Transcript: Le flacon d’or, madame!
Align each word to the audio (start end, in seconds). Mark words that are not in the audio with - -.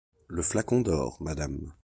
Le 0.29 0.41
flacon 0.41 0.81
d’or, 0.81 1.17
madame! 1.19 1.71